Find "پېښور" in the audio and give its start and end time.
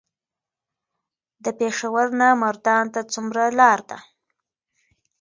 1.59-2.07